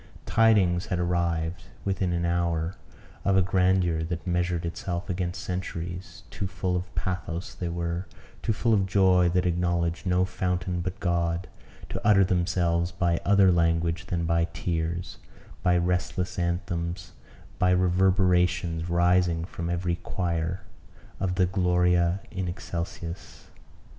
Tidings 0.25 0.87
had 0.87 0.97
arrived, 0.97 1.65
within 1.85 2.11
an 2.11 2.25
hour, 2.25 2.73
of 3.23 3.37
a 3.37 3.43
grandeur 3.43 4.01
that 4.03 4.25
measured 4.25 4.65
itself 4.65 5.11
against 5.11 5.43
centuries; 5.43 6.23
too 6.31 6.47
full 6.47 6.75
of 6.75 6.95
pathos 6.95 7.53
they 7.53 7.69
were, 7.69 8.07
too 8.41 8.51
full 8.51 8.73
of 8.73 8.87
joy 8.87 9.29
that 9.29 9.45
acknowledged 9.45 10.07
no 10.07 10.25
fountain 10.25 10.81
but 10.81 10.99
God, 10.99 11.47
to 11.89 12.01
utter 12.03 12.23
themselves 12.23 12.91
by 12.91 13.19
other 13.23 13.51
language 13.51 14.07
than 14.07 14.25
by 14.25 14.45
tears, 14.53 15.19
by 15.61 15.77
restles 15.77 16.39
anthems, 16.39 17.11
by 17.59 17.69
reverberations 17.69 18.89
rising 18.89 19.45
from 19.45 19.69
every 19.69 19.97
choir, 19.97 20.61
of 21.19 21.35
the 21.35 21.45
Gloria 21.45 22.21
in 22.31 22.47
excelsis. 22.47 23.51